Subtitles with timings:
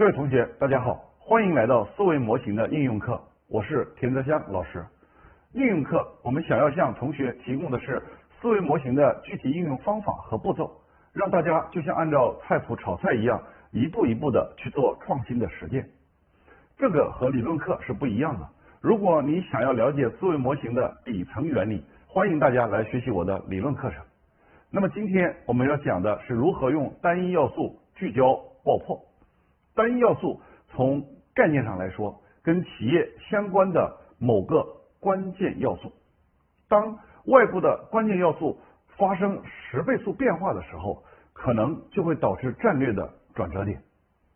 [0.00, 4.82] 各位同学，大家好，欢迎来到思维模型的应用课，我是田泽香老师。
[5.52, 8.02] 应用课我们想要向同学提供的是
[8.40, 10.72] 思维模型的具体应用方法和步骤，
[11.12, 13.38] 让大家就像按照菜谱炒菜一样，
[13.72, 15.86] 一步一步的去做创新的实践。
[16.78, 18.48] 这个和理论课是不一样的。
[18.80, 24.02] 如果你想要了解思维模型的底层原理，欢迎大家来学习我的理论课程。
[24.70, 28.32] 那么今天我们要讲的是如何用单一要素聚焦
[28.64, 28.98] 爆破。
[29.80, 31.02] 单一要素从
[31.34, 34.62] 概念上来说，跟企业相关的某个
[35.00, 35.90] 关键要素。
[36.68, 38.60] 当外部的关键要素
[38.98, 41.02] 发生十倍速变化的时候，
[41.32, 43.82] 可能就会导致战略的转折点。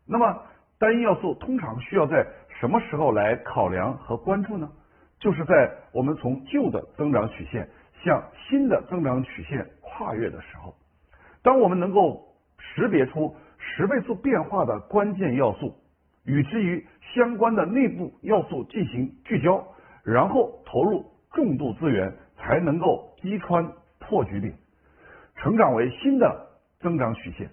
[0.07, 0.35] 那么
[0.79, 2.27] 单一要素通常需要在
[2.59, 4.67] 什么时候来考量和关注呢？
[5.19, 7.69] 就是在我们从旧的增长曲线
[8.03, 10.75] 向新的增长曲线跨越的时候，
[11.43, 13.37] 当我们能够识别出
[13.77, 15.75] 十倍速变化的关键要素，
[16.25, 19.67] 与之于相关的内部要素进行聚焦，
[20.05, 24.55] 然后投入重度资源，才能够击穿破局点，
[25.35, 26.47] 成长为新的
[26.79, 27.51] 增长曲线。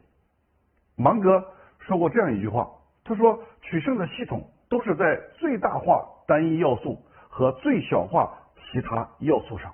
[0.96, 1.44] 芒格
[1.80, 2.70] 说过这样一句话，
[3.04, 8.32] 他说：“取胜的系统都是在最大化单一要素和最小化
[8.72, 9.74] 其他要素上，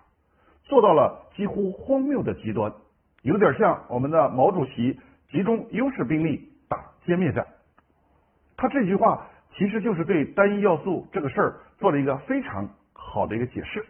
[0.63, 2.71] 做到了几乎荒谬的极端，
[3.23, 4.97] 有点像我们的毛主席。”
[5.29, 7.45] 集中优势兵力打歼灭战，
[8.55, 13.85] 他这句话其实就是对单一要素这个事儿做了一个非常好的一个解释。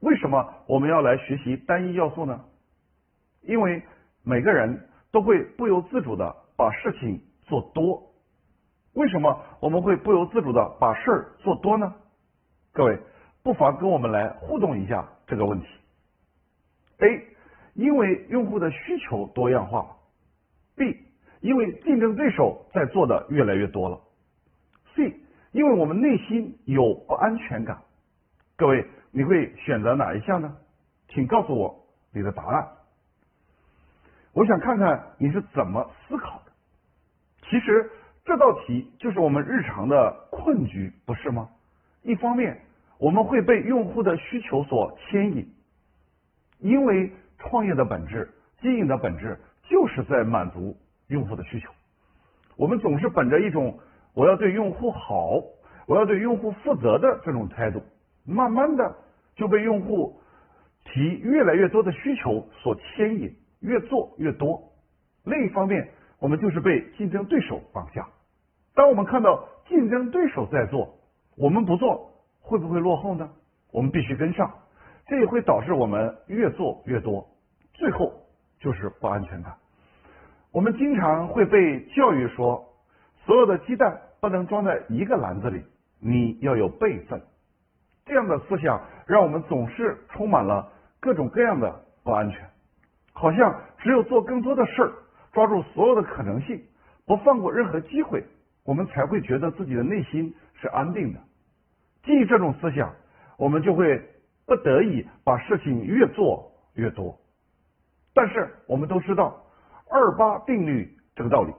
[0.00, 2.44] 为什么我们要来学习单一要素呢？
[3.42, 3.82] 因为
[4.22, 8.02] 每个人都会不由自主的把事情做多。
[8.92, 11.94] 为什么我们会不由自主的把事儿做多呢？
[12.72, 12.98] 各位
[13.42, 15.66] 不妨跟我们来互动一下这个问题。
[16.98, 17.26] A，
[17.74, 19.96] 因为用户的需求多样化。
[20.80, 20.96] B，
[21.42, 24.00] 因为竞争对手在做的越来越多了。
[24.94, 25.14] C，
[25.52, 27.78] 因为我们内心有不安全感。
[28.56, 30.56] 各位，你会选择哪一项呢？
[31.08, 32.66] 请告诉我你的答案。
[34.32, 36.52] 我想看看你是怎么思考的。
[37.42, 37.90] 其实
[38.24, 41.46] 这道题就是我们日常的困局，不是吗？
[42.04, 42.58] 一方面，
[42.96, 45.46] 我们会被用户的需求所牵引，
[46.58, 48.30] 因为创业的本质、
[48.62, 49.38] 经营的本质。
[49.70, 50.76] 就是在满足
[51.06, 51.70] 用户的需求。
[52.56, 53.78] 我们总是本着一种
[54.12, 55.40] 我要对用户好，
[55.86, 57.80] 我要对用户负责的这种态度，
[58.26, 58.96] 慢慢的
[59.36, 60.20] 就被用户
[60.84, 64.60] 提越来越多的需求所牵引，越做越多。
[65.24, 65.88] 另一方面，
[66.18, 68.06] 我们就是被竞争对手绑架。
[68.74, 70.98] 当我们看到竞争对手在做，
[71.36, 72.10] 我们不做，
[72.40, 73.30] 会不会落后呢？
[73.72, 74.52] 我们必须跟上，
[75.06, 77.24] 这也会导致我们越做越多，
[77.72, 78.12] 最后
[78.58, 79.56] 就是不安全感。
[80.52, 82.74] 我们经常会被教育说，
[83.24, 85.62] 所有的鸡蛋不能装在一个篮子里，
[86.00, 87.22] 你要有备份。
[88.04, 91.72] 这样的思想让我们总是充满了各种各样的
[92.02, 92.50] 不安全，
[93.12, 94.92] 好像只有做更多的事儿，
[95.32, 96.60] 抓住所有的可能性，
[97.06, 98.24] 不放过任何机会，
[98.64, 101.20] 我们才会觉得自己的内心是安定的。
[102.02, 102.92] 基于这种思想，
[103.38, 104.02] 我们就会
[104.46, 107.16] 不得已把事情越做越多。
[108.12, 109.44] 但是我们都知道。
[109.90, 111.52] 二八定律这个道理，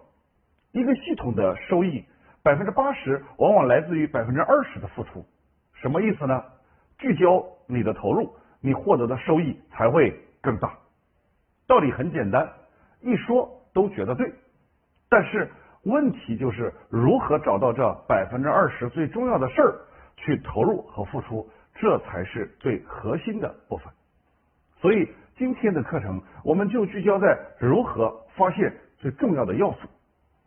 [0.71, 2.03] 一个系统的收益
[2.41, 5.25] 百分之八十往往来自于百分之二十的付出，
[5.73, 6.41] 什么意思呢？
[6.97, 10.71] 聚焦你的投入，你获得的收益才会更大。
[11.67, 12.49] 道理很简单，
[13.01, 14.33] 一说都觉得对，
[15.09, 15.51] 但是
[15.83, 19.75] 问题就是如何找到这百分之二十最重要的事儿
[20.15, 23.91] 去投入和付出，这才是最核心的部分。
[24.79, 25.07] 所以。
[25.41, 29.88] 今天的课程，我们就聚焦在如何发现最重要的要素，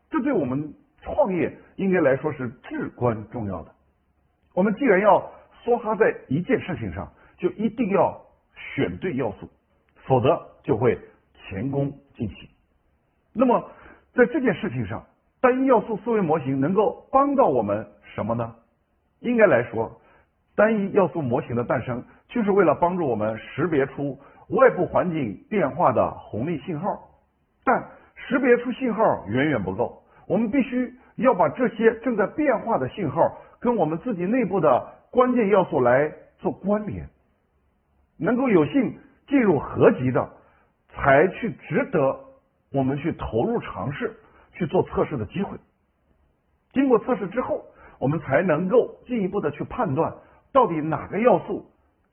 [0.09, 0.73] 这对我们
[1.03, 3.73] 创业应该来说是至关重要的。
[4.55, 5.29] 我们既然要
[5.65, 8.17] 梭哈在一件事情上，就一定要
[8.55, 9.51] 选对要素，
[10.07, 10.97] 否则就会
[11.35, 12.49] 前功尽弃。
[13.33, 13.69] 那么
[14.13, 15.05] 在这件事情上，
[15.41, 18.55] 单一要素思维模型能够帮到我们什么呢？
[19.19, 20.01] 应该来说，
[20.55, 24.17] 单一要素模型的诞生，就是为了帮助我们识别出。
[24.49, 26.87] 外部环境变化的红利信号，
[27.65, 37.09] 但识别出信号远远不够，我们必须要把这些正在变化的信号跟我们自己内部的关键要素来做关联，
[38.19, 40.29] 能够有幸进入合集的，
[40.91, 42.21] 才去值得
[42.73, 44.15] 我们去投入尝试
[44.53, 45.57] 去做测试的机会。
[46.73, 47.65] 经过测试之后，
[47.99, 50.13] 我们才能够进一步的去判断
[50.53, 51.65] 到底哪个要素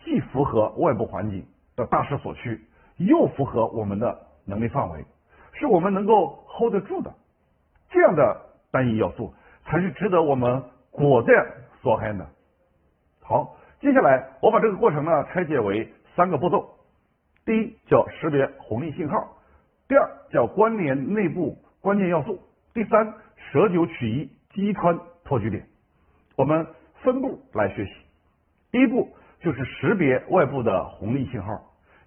[0.04, 1.46] 既符合外部环境。
[1.88, 2.60] 大势所趋，
[2.98, 5.06] 又符合我们的能力范围，
[5.54, 7.14] 是我们能够 hold 得住的。
[7.90, 8.42] 这样的
[8.72, 9.34] 单一要素，
[9.66, 11.46] 才是值得我们果断
[11.82, 12.26] 所害的。
[13.22, 16.70] 好，接下来我把这个过程呢拆解为三个步骤。
[17.46, 19.38] 第一叫识别红利信号，
[19.88, 22.40] 第二叫关联内部关键要素，
[22.74, 25.66] 第三舍九取一击穿破局点。
[26.36, 26.66] 我们
[27.02, 27.92] 分步来学习。
[28.72, 29.10] 第一步
[29.42, 31.52] 就是识别外部的红利信号，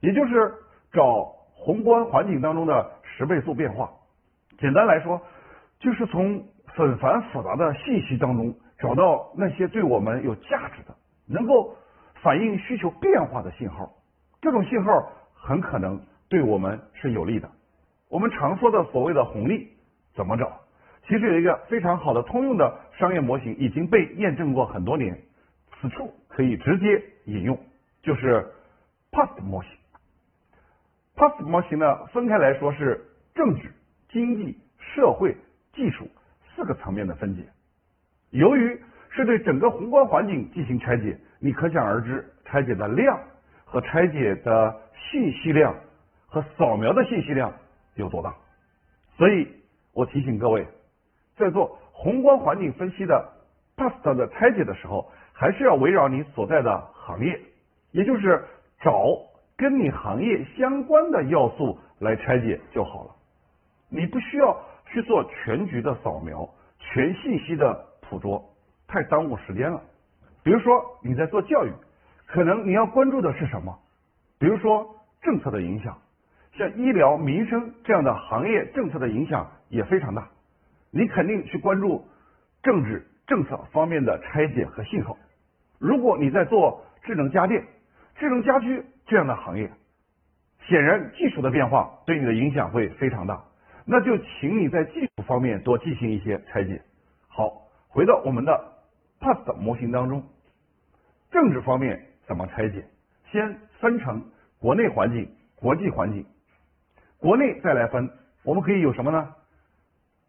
[0.05, 0.53] 也就是
[0.93, 1.25] 找
[1.55, 3.91] 宏观环境当中的十倍速变化。
[4.59, 5.19] 简单来说，
[5.79, 10.95] 就是从纷繁复杂的信息当中找到那些对我们有价值的、
[11.27, 11.75] 能够
[12.23, 13.91] 反映需求变化的信号。
[14.43, 15.99] 这种信号很可能
[16.29, 17.51] 对我们是有利的。
[18.11, 19.71] 我们常说的所谓的红利
[20.15, 20.61] 怎么找？
[21.09, 25.19] 其实有一个非常好的通用的商业模型，已经被验证过很多年。
[25.81, 27.59] 此处可以直接引用，
[28.03, 28.47] 就是
[29.11, 29.71] PAST 模型。
[31.16, 33.00] PAST 模型呢，分开来说是
[33.34, 33.72] 政治、
[34.11, 35.37] 经济、社会、
[35.72, 36.08] 技术
[36.55, 37.43] 四个层面的分解。
[38.31, 38.81] 由于
[39.11, 43.19] 是对整个宏观环境进行拆解，你可想而知，拆解的量
[43.64, 45.75] 和拆解的信息量
[46.26, 47.52] 和扫描的信息量
[47.94, 48.34] 有多大。
[49.17, 49.49] 所以
[49.93, 50.67] 我提醒各位。
[51.37, 53.28] 在做宏观环境分析的
[53.76, 57.40] PAST 的拆解的时候，还是要围绕你所在的行业，
[57.90, 58.44] 也就是
[58.81, 59.17] 找
[59.56, 63.15] 跟你行业相关的要素来拆解就好了。
[63.89, 64.56] 你不需要
[64.87, 66.49] 去做全局的扫描、
[66.79, 68.45] 全信息的捕捉，
[68.89, 69.81] 太耽误时间了。
[70.43, 71.71] 比如说你在做教育，
[72.27, 73.79] 可能你要关注的是什么？
[74.39, 75.97] 比如说政策的影响，
[76.53, 80.29] 像医疗、民生这样的行业政策的影响也非常大。
[80.91, 82.05] 你肯定去关注
[82.62, 85.17] 政治政策方面的拆解和信号。
[85.79, 87.65] 如果你在做智能家电、
[88.17, 89.71] 智能家居这样的行业，
[90.67, 93.43] 显然技术的变化对你的影响会非常大。
[93.85, 96.81] 那就请你在技术方面多进行一些拆解。
[97.29, 98.73] 好，回到我们的
[99.21, 100.25] PAST 模型当中，
[101.31, 102.85] 政治方面怎么拆解？
[103.31, 104.25] 先分成
[104.59, 106.25] 国内环境、国际环境。
[107.19, 108.11] 国内再来分，
[108.43, 109.35] 我们可以有什么呢？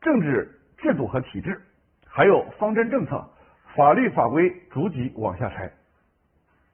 [0.01, 1.61] 政治制度和体制，
[2.05, 3.25] 还有方针政策、
[3.75, 5.71] 法律法规，逐级往下拆。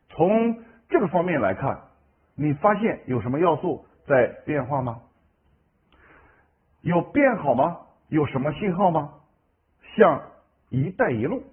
[0.10, 1.80] 从这个方面来看，
[2.42, 5.00] 你发现有什么要素在变化吗？
[6.82, 7.78] 有变好吗？
[8.08, 9.14] 有什么信号吗？
[9.96, 10.20] 像
[10.70, 11.44] “一带一路”、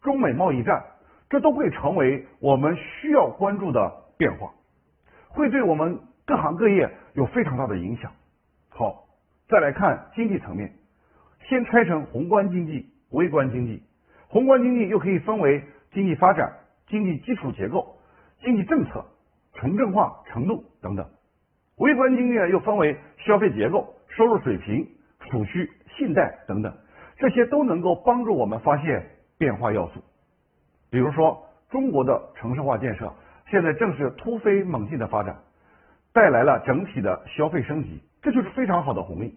[0.00, 0.82] 中美贸易战，
[1.28, 4.54] 这都会成为我们需要关注的变化，
[5.28, 8.10] 会对我们各行各业有非常大的影响。
[8.70, 9.04] 好，
[9.50, 10.72] 再来看经济层面。
[11.46, 13.82] 先拆成宏观经济、微观经济。
[14.28, 16.50] 宏观经济又可以分为经济发展、
[16.86, 17.98] 经济基础结构、
[18.40, 19.04] 经济政策、
[19.56, 21.04] 城镇化程度等等。
[21.76, 24.86] 微观经济呢，又分为消费结构、收入水平、
[25.20, 26.72] 储蓄、信贷等等，
[27.18, 29.04] 这些都能够帮助我们发现
[29.36, 30.00] 变化要素。
[30.88, 33.12] 比如说，中国的城市化建设
[33.50, 35.36] 现在正是突飞猛进的发展，
[36.12, 39.36] 带来了整体的消费升级，这就是非常好的红利。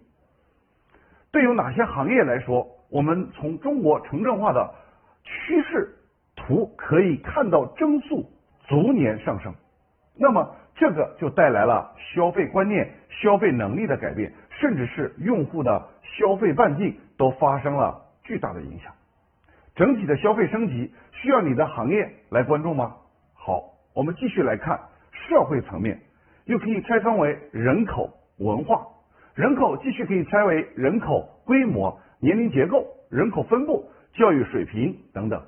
[1.32, 4.74] 对于哪些行业来说，我们从中国城镇化的
[5.22, 5.94] 趋势
[6.34, 8.24] 图可以看到增速
[8.66, 9.54] 逐年上升，
[10.20, 18.92] 那么这个就带来了消费观念、消费能力的改变，甚至是用户的消费半径都发生了巨大的影响。
[19.74, 22.94] 整体的消费升级需要你的行业来关注吗？
[23.32, 23.62] 好，
[23.94, 24.78] 我们继续来看
[25.10, 25.98] 社会层面，
[26.44, 28.10] 又可以拆分为人口、
[28.40, 28.86] 文化。
[29.34, 35.42] 人口继续可以拆为人口规模、年龄结构、人口分布、教育水平等等。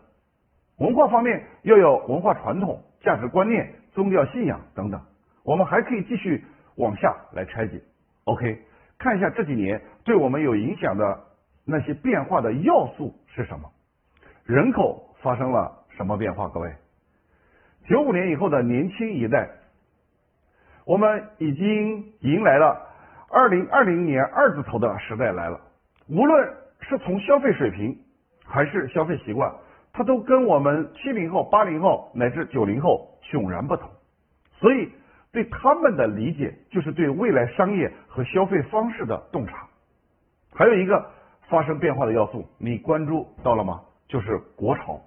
[0.78, 5.00] 文化方面又有文化传统、价值观念、宗教信仰等等。
[5.44, 6.44] 我们还可以继续
[6.76, 7.80] 往下来拆解。
[8.24, 8.58] OK，
[8.98, 11.20] 看一下这几年对我们有影响的
[11.64, 13.70] 那些变化的要素是什么？
[14.44, 16.48] 人口发生了什么变化？
[16.48, 16.72] 各位，
[17.88, 19.48] 九五年以后的年轻一代，
[20.84, 22.88] 我们已经迎来了。
[23.34, 25.58] 二零二零年二字头的时代来了，
[26.06, 27.98] 无论是从消费水平
[28.44, 29.50] 还是消费习惯，
[29.92, 33.88] 它都跟我们七零后、八零后乃至九零后迥然不同。
[34.52, 34.88] 所以，
[35.32, 39.66] 对他们的理解就是对未来商业和消费方式的洞察。
[40.54, 41.04] 还有一个
[41.48, 43.80] 发生变化的要素，你关注到了吗？
[44.08, 45.00] 就是国潮，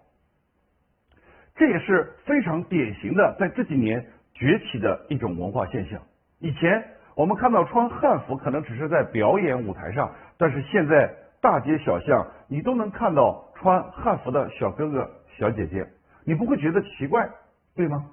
[1.56, 6.01] 这也是非常典型的在这几年崛起的一种文化现象。
[6.39, 6.84] 以前。
[7.18, 15.84] 我们看到穿汉服可能只是在表演舞台上，但是现在大街小巷你都能看到穿汉服的小哥哥小姐姐，
[16.24, 17.27] 你不会觉得奇怪，
[17.75, 18.05] 对吗？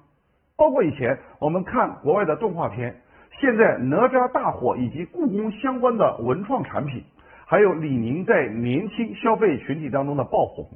[0.57, 2.99] 包括以前我们看国外的动画片，
[3.39, 7.03] 现在哪吒大火以及故宫相关的文创产品，
[7.45, 10.67] 还有李宁在年轻消费群体当中的爆红。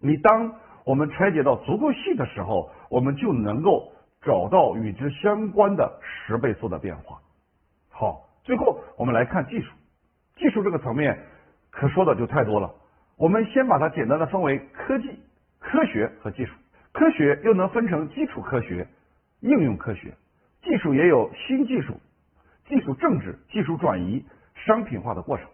[0.00, 0.54] 你当
[0.86, 7.18] 我们拆解到足够细的时候，我们就能够找到与之相关的十倍速的变化。
[7.90, 9.70] 好，最后我们来看技术。
[10.36, 11.26] 技术这个层面
[11.70, 12.72] 可说的就太多了。
[13.22, 15.16] 我们先把它简单的分为科技、
[15.60, 16.52] 科学和技术。
[16.90, 18.84] 科学又能分成基础科学、
[19.38, 20.12] 应用科学，
[20.60, 21.94] 技术也有新技术、
[22.66, 24.24] 技术政治、技术转移、
[24.66, 25.46] 商品化的过程，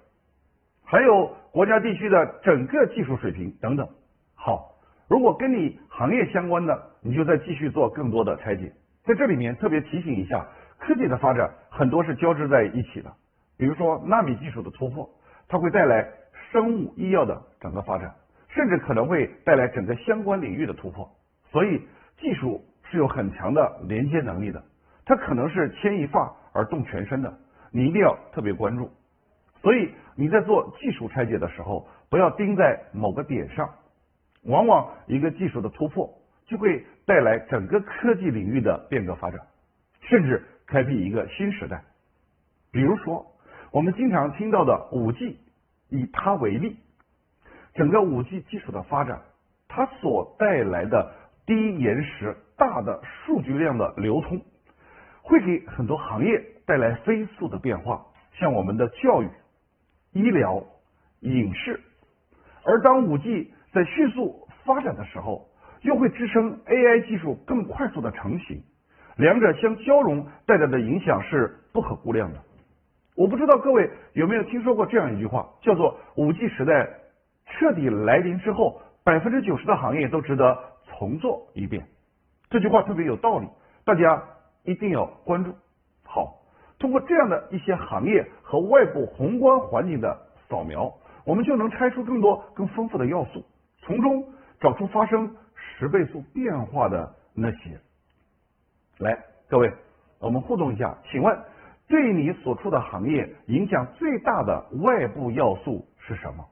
[0.82, 3.86] 还有国家地区的整个技术水平等等。
[4.34, 4.72] 好，
[5.06, 8.72] 如果跟你行业相关的，你就再继续做更多的拆解。
[9.04, 10.42] 在这里面特别提醒一下，
[10.78, 13.12] 科技的发展很多是交织在一起的。
[13.58, 15.06] 比如说纳米技术的突破，
[15.48, 16.08] 它会带来
[16.50, 18.14] 生物医药的整个发展，
[18.48, 21.08] 甚至可能会带来整个相关领域的突破。
[21.50, 21.80] 所以
[22.18, 24.62] 技术是有很强的连接能力的，
[25.04, 27.38] 它可能是牵一发而动全身的，
[27.70, 28.90] 你一定要特别关注。
[29.60, 33.68] 所以你在做技术拆解的时候，不要盯在某个点上，
[34.44, 36.08] 往往一个技术的突破
[36.46, 39.40] 就会带来整个科技领域的变革发展，
[40.00, 41.82] 甚至开辟一个新时代。
[42.72, 43.26] 比如说。
[43.70, 45.38] 我们经常听到的五 G，
[45.88, 46.76] 以它为例，
[47.74, 49.22] 整个五 G 技术的发展，
[49.68, 51.12] 它所带来的
[51.46, 54.40] 低延时、大的数据量的流通，
[55.22, 59.28] 会给很多行业带来飞速的变化，像我们的教育、
[60.12, 60.62] 医疗、
[61.20, 61.80] 影视。
[62.64, 65.48] 而当五 G 在迅速发展的时候，
[65.82, 68.62] 又会支撑 AI 技术更快速的成型，
[69.16, 72.42] 两者相交融带来的影响是不可估量的。
[73.18, 76.88] 我不知道各位有没有听说过这样一句话，叫做“五 G 时代
[77.46, 80.56] 彻底来临之后，百分之九十的行业都值得
[80.86, 81.84] 重做一遍”。
[82.48, 83.48] 这句话特别有道理，
[83.84, 84.22] 大家
[84.62, 85.52] 一定要关注。
[86.04, 86.32] 好，
[86.78, 90.16] 通过这样的一些行业和外部宏观环境的
[90.48, 90.94] 扫描，
[91.24, 93.44] 我们就能拆出更多更丰富的要素，
[93.80, 94.24] 从中
[94.60, 97.80] 找出发生十倍速变化的那些。
[98.98, 99.72] 来，各位，
[100.20, 101.36] 我们互动一下，请问？
[101.88, 106.44] 对你所处的行业影响最大的外部要素是什么？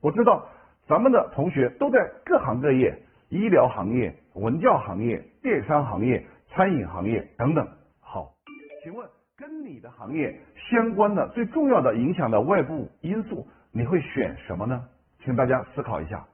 [0.00, 0.46] 我知道
[0.86, 2.94] 咱们的同学都在各行各业，
[3.28, 7.66] 医疗行业、文教行业、电商行业、餐饮行业等等。
[8.00, 8.34] 好，
[8.82, 10.38] 请问跟你的行业
[10.70, 14.84] 相关的最重要的影响的外部因素，你会选什么呢？
[15.24, 16.26] 请大家思考一下，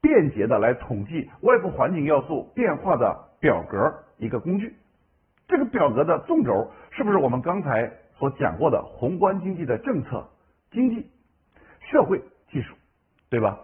[0.00, 3.78] 便捷的来统计外部环境要素变化的表格
[4.16, 4.74] 一个工具。
[5.46, 10.26] 这个表格的纵轴是不是我们刚才所讲过的宏观经济的政策、
[10.70, 11.06] 经济、
[11.80, 12.18] 社会、
[12.50, 12.74] 技术，
[13.28, 13.58] 对吧？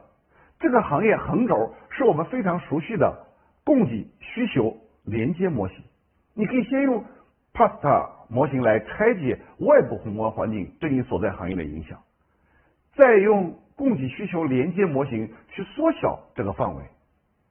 [0.58, 3.26] 这个行业横轴是我们非常熟悉的
[3.64, 5.82] 供给需求连接模型。
[6.34, 7.02] 你可以先用
[7.54, 11.99] PASTA 模型来拆解外部宏观环境对你所在行业的影响，
[12.94, 16.84] 再用供给需求连接模型去缩小这个范围，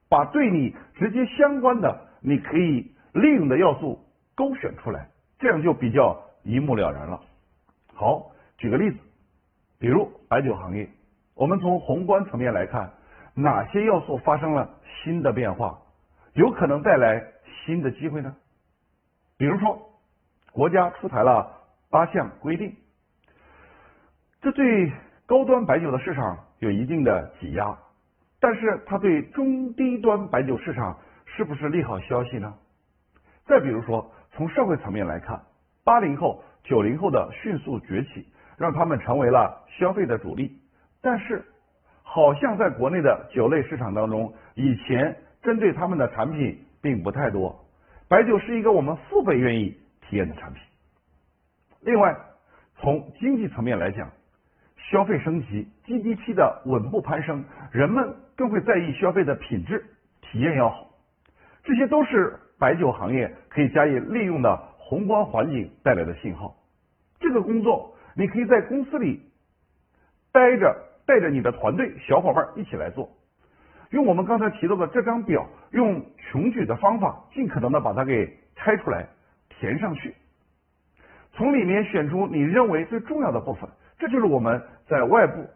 [0.08, 3.98] 把对你直接相关的你可以利用的要素。
[4.40, 5.06] 勾选出来，
[5.38, 7.20] 这样就比较一目了然了。
[7.92, 8.96] 好，举个例子，
[9.78, 10.88] 比如白酒行业，
[11.34, 12.90] 我们从宏观层面来看，
[13.34, 14.66] 哪些要素发生了
[15.04, 15.78] 新的变化，
[16.32, 18.34] 有可能带来新的机会呢？
[19.36, 19.78] 比如说，
[20.52, 21.46] 国家出台了
[21.90, 22.74] 八项规定，
[24.40, 24.90] 这对
[25.26, 27.76] 高端白酒的市场有一定的挤压，
[28.40, 32.54] 但是它对中低端白酒市场是不是利好消息呢？
[33.44, 34.10] 再比如说。
[34.32, 35.40] 从社会层面来看，
[35.84, 40.56] 八零后、九零后的迅速崛起，让他们成为了消费的主力。
[41.02, 41.44] 但是，
[42.02, 47.54] 好像在国内的酒类市场当中，以前针对他们的产品并不太多。
[48.08, 50.62] 白酒是一个我们父辈愿意体验的产品。
[51.80, 52.16] 另外，
[52.76, 54.08] 从经济层面来讲，
[54.76, 59.84] 消费升级、GDP 的稳步攀升，人们更会在意消费的品质、
[60.20, 60.88] 体验要好。
[61.64, 62.38] 这些都是。
[62.60, 66.54] 白酒行业可以加以利用的宏观环境带来的信号，
[67.18, 69.22] 这个工作你可以在公司里
[70.30, 70.76] 待着，
[71.06, 73.08] 带着你的团队小伙伴一起来做，
[73.92, 79.08] 用我们刚才提到的这张表，用穷举的方法，尽可能的把它给拆出来，
[79.48, 80.14] 填上去，
[81.32, 85.48] 从里面选出你认为最重要的部分，这就是我们在外部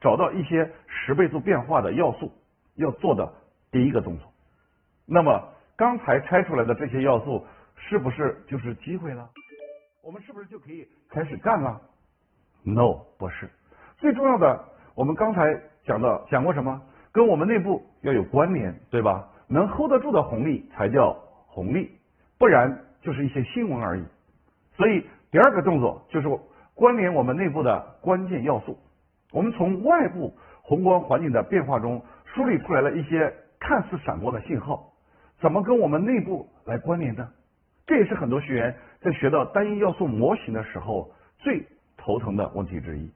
[0.00, 2.30] 找到一些十倍速变化的要素
[2.76, 3.32] 要做的
[3.72, 4.32] 第一个动作，
[5.04, 5.48] 那么。
[5.82, 9.28] 刚才拆出来的这些要素，是不是就是机会了？
[10.04, 11.80] 我们是不是就可以开始干了
[12.62, 13.50] ？No，不是。
[13.98, 16.80] 最重要的，我们刚才讲到讲过什么？
[17.10, 19.28] 跟我们内部要有关联，对吧？
[19.48, 21.12] 能 hold 得住的红利才叫
[21.48, 21.90] 红利，
[22.38, 24.04] 不然就是一些新闻而已。
[24.76, 26.28] 所以第二个动作就是
[26.76, 28.78] 关联我们内部的关键要素。
[29.32, 34.91] 我们从外部宏观环境的变化中梳理出来了一些看似闪光的信号，
[35.42, 37.28] 怎么跟我们内部来关联呢？
[37.84, 43.10] 这也是很多学员在学到单一要素模型的时候最头疼的问题之一。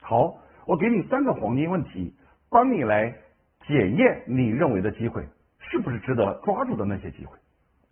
[0.00, 0.36] 好，
[0.66, 2.14] 我给你三个黄金问题，
[2.48, 3.12] 帮你来
[3.66, 5.26] 检验你认为的机会
[5.58, 7.36] 是不是值得抓住的那些机会。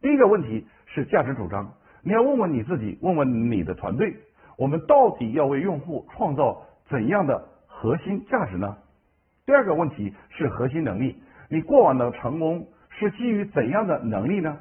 [0.01, 1.69] 第一个问题是价值主张，
[2.03, 4.15] 你要问问你自己，问问你的团队，
[4.57, 8.77] 我们到底要为用户创造怎样的核心价值呢？
[9.45, 11.21] 第二个问题是核心能力，
[11.51, 14.59] 你过往的成功是基于怎样的能力呢？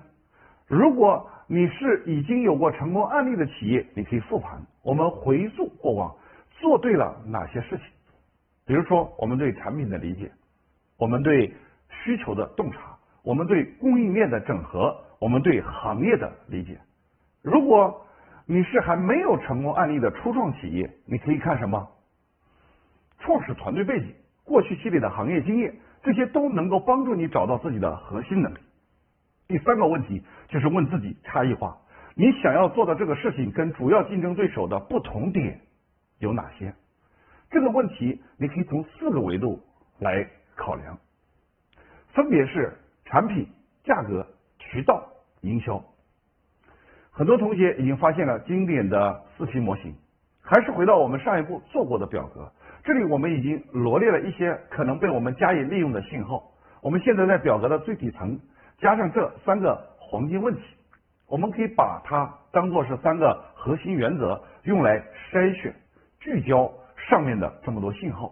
[0.68, 6.16] 如果你是已经有过成功案例的企业，你可以复盘，我们回溯过往
[6.60, 7.86] 做对了哪些事情，
[8.66, 10.32] 比如说我们对产品的理解，
[10.98, 11.54] 我们对
[11.90, 16.78] 需求的洞察，我们对供应链的整合，我们对行业的理解。
[17.44, 18.06] 如果
[18.48, 21.88] 你是还没有成功案例的初创企业，你可以看什么？
[23.20, 24.14] 创始团队背景、
[24.44, 25.74] 过去积累的行业经验，
[26.06, 28.60] 这些都能够帮助你找到自己的核心能力。
[29.48, 31.76] 第三个问题就是问自己差异化，
[32.14, 35.60] 你想要做的这个事情跟主要竞争对手的不同点
[36.20, 36.72] 有哪些？
[37.50, 39.60] 这个问题你可以从四个维度
[39.98, 40.96] 来考量，
[42.14, 42.72] 分别是
[43.06, 43.48] 产品、
[43.84, 44.28] 价格、
[44.60, 45.04] 渠道、
[45.42, 45.84] 营销。
[47.10, 49.96] 很多同学已经发现了经典的四期模型，
[50.40, 52.52] 还是回到我们上一步做过的表格，
[52.86, 56.44] 这里我们已经罗列了一些可能被我们加以利用的信号。
[56.84, 58.40] 我们现在在表格的最底层。
[58.78, 60.62] 加上这三个黄金问题，
[61.28, 65.74] 我们可以把它当做是三个核心原则，用来筛选、
[66.20, 66.72] 聚焦
[67.10, 68.32] 上面的这么多信号。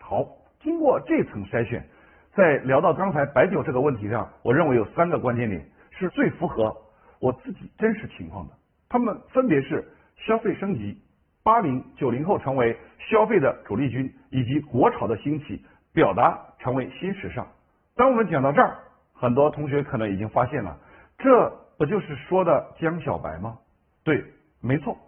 [0.00, 0.26] 好，
[0.60, 1.86] 经过这层筛选，
[2.34, 6.74] 在聊到刚才白酒这个问题上，我认为有三个关键点是最符合
[7.20, 8.54] 我自己真实情况的。
[8.88, 10.96] 他们分别是消费升级、
[11.42, 17.46] 八零九零后成为消费的主力军，以及国潮的兴起，表达成为新时尚。
[17.96, 18.78] 当我们讲到这儿。
[19.14, 20.76] 很多同学可能已经发现了，
[21.16, 23.56] 这不就是说的江小白吗？
[24.02, 24.24] 对，
[24.60, 24.98] 没错。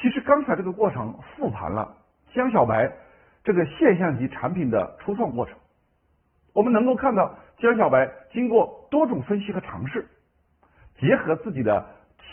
[0.00, 1.96] 其实刚才这个过程复盘了
[2.32, 2.88] 江小白
[3.42, 5.56] 这个现象级产品的初创过程，
[6.52, 10.06] 我们能够看到江小白经过多种分析和尝试，
[11.00, 11.84] 结合自己的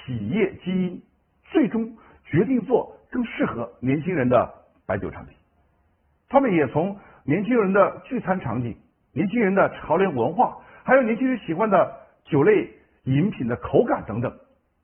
[0.06, 1.02] 企业基因，
[1.46, 4.52] 最终决定做更适合年轻人的
[4.88, 5.36] 白酒产品。
[6.30, 8.76] 他们也从年轻人的聚餐场景、
[9.14, 10.58] 年轻人的潮流文化。
[10.84, 11.96] 还有年轻人喜欢的
[12.26, 12.68] 酒类
[13.04, 14.34] 饮品的口感等等，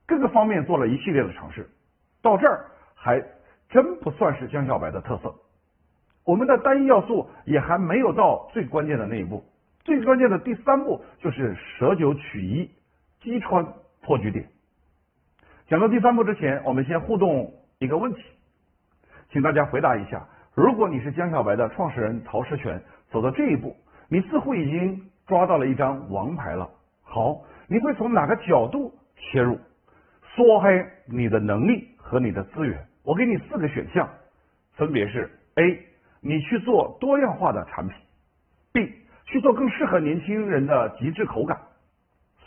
[0.05, 1.67] 各个方面做了一系列的尝试，
[2.21, 3.19] 到这儿还
[3.69, 5.33] 真不算是江小白的特色。
[6.23, 9.43] 我们的单一要素也还没有到最关键的那一步，
[9.85, 12.69] 最关键的第三步就是舍九取一，
[13.21, 13.65] 击穿
[14.01, 14.47] 破局点。
[15.67, 18.23] 讲到第三步之前，我们先互动一个问题，
[19.31, 23.75] 请大家回答一下：如果你是江小白的创始人陶石泉，走到这一步，
[24.09, 25.09] 你似乎已经。
[25.27, 26.69] 抓到了一张王牌了，
[27.03, 29.59] 好，你会从哪个角度切入？
[30.23, 30.69] 缩黑
[31.05, 32.81] 你的能力和你的资源。
[33.03, 34.09] 我给你四个选项，
[34.77, 35.85] 分别是：A，
[36.21, 37.97] 你去做多样化的产品
[38.71, 38.89] ；B，
[39.25, 41.59] 去做更适合年轻人的极致口感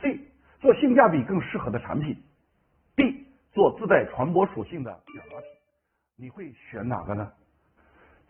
[0.01, 0.19] ；C，
[0.61, 2.17] 做性价比更适合的产品
[3.61, 5.47] 做自带传播属性的表达品。
[6.17, 7.31] 你会选哪个呢？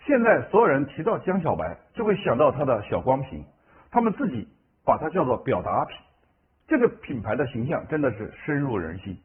[0.05, 3.45] 现在所有人提到江小白，就会想到他的小光瓶。
[3.93, 4.49] 他们自己
[4.85, 5.97] 把它叫做表达品，
[6.67, 9.17] 这个品牌的形象真的是深入人心。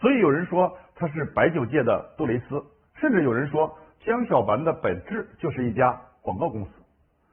[0.00, 2.60] 所以有人说它是白酒界的杜蕾斯，
[2.96, 6.70] 甚至有人说江小白的本质就是一家广告公司。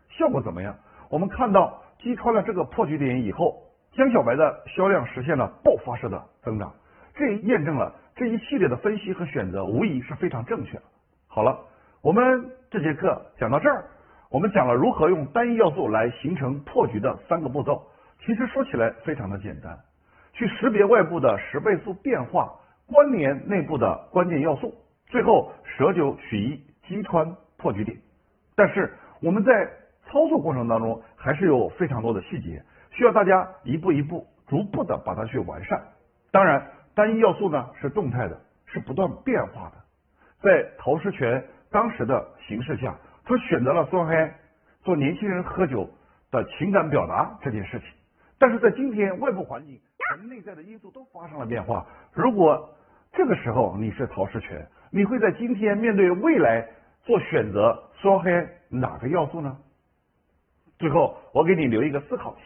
[0.10, 0.78] 效果怎么样？
[1.10, 6.72] 我们看到击穿了这个破局点以后，江小白的销量实现了爆发式的增长，
[7.18, 10.84] 这验证了这一系列的分析和选择无疑是非常正确的。
[11.28, 11.58] 好了，
[12.02, 13.86] 我们这节课讲到这儿。
[14.30, 17.82] 我们讲了如何用单一要素来形成破局的三个步骤，
[18.20, 19.78] 其实说起来非常的简单，
[20.34, 22.54] 去识别外部的十倍速变化，
[22.86, 24.76] 关联内部的关键要素，
[25.06, 27.26] 最后舍九取一，击穿
[27.56, 27.98] 破局点。
[28.54, 29.66] 但是我们在
[30.06, 35.82] 操作过程当中还是有非常多的细节，需要大家一步一步、逐步的把它去完善。
[36.32, 39.76] 当然，单一要素呢是动态的，是不断变化的。
[40.42, 42.98] 在陶石泉当时的形势下。
[43.30, 44.32] 他选择了双黑
[44.84, 45.90] 做年轻人喝酒
[46.32, 47.90] 的情感表达这件事情，
[48.40, 51.86] 但是在今天外部环境和内在的因素都发生了变化。
[52.14, 52.74] 如果
[53.12, 56.66] 这个时候你是陶石泉，你会在今天面对未来
[57.04, 58.32] 做选择双黑
[58.70, 59.58] 哪个要素呢？
[60.80, 62.42] 最后我给你留一个思考题，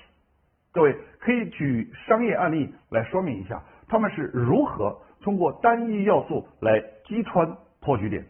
[0.71, 7.45] 各位可以举商业案例来说明一下他们是如何通过单一要素来击穿
[7.81, 8.29] 破局点的。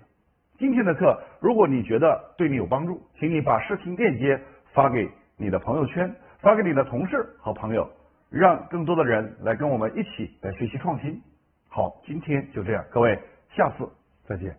[0.57, 4.41] 今天的课，如果你觉得对你有帮助，请你把视频链接
[4.73, 7.87] 发给你的朋友圈，发给你的同事和朋友，
[8.31, 11.21] 让更多的人来跟我们一起来学习创新。
[11.69, 13.19] 好，今天就这样，各位，
[13.55, 13.87] 下次
[14.27, 14.57] 再见。